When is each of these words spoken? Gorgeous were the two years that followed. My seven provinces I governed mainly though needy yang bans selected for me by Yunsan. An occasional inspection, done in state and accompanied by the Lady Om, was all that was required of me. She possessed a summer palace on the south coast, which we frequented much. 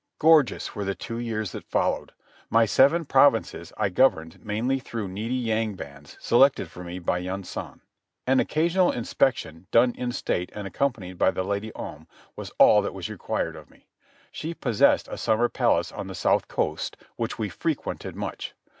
Gorgeous 0.17 0.73
were 0.73 0.83
the 0.83 0.95
two 0.95 1.19
years 1.19 1.51
that 1.51 1.69
followed. 1.69 2.11
My 2.49 2.65
seven 2.65 3.05
provinces 3.05 3.71
I 3.77 3.89
governed 3.89 4.43
mainly 4.43 4.79
though 4.79 5.05
needy 5.05 5.35
yang 5.35 5.75
bans 5.75 6.17
selected 6.19 6.71
for 6.71 6.83
me 6.83 6.97
by 6.97 7.19
Yunsan. 7.19 7.81
An 8.25 8.39
occasional 8.39 8.91
inspection, 8.91 9.67
done 9.69 9.93
in 9.93 10.11
state 10.11 10.51
and 10.55 10.65
accompanied 10.65 11.19
by 11.19 11.29
the 11.29 11.43
Lady 11.43 11.71
Om, 11.73 12.07
was 12.35 12.49
all 12.57 12.81
that 12.81 12.95
was 12.95 13.11
required 13.11 13.55
of 13.55 13.69
me. 13.69 13.85
She 14.31 14.55
possessed 14.55 15.07
a 15.07 15.19
summer 15.19 15.49
palace 15.49 15.91
on 15.91 16.07
the 16.07 16.15
south 16.15 16.47
coast, 16.47 16.97
which 17.15 17.37
we 17.37 17.47
frequented 17.49 18.15
much. 18.15 18.55